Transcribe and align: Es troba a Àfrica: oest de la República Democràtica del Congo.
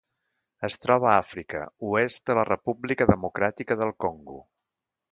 Es 0.67 0.77
troba 0.85 1.09
a 1.09 1.17
Àfrica: 1.17 1.61
oest 1.91 2.25
de 2.31 2.39
la 2.41 2.47
República 2.51 3.09
Democràtica 3.13 3.81
del 3.85 3.97
Congo. 4.09 4.43